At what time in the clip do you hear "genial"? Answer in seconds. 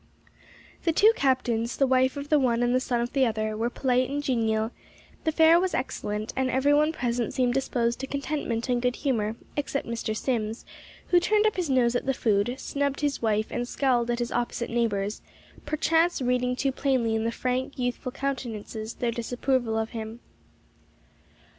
4.23-4.71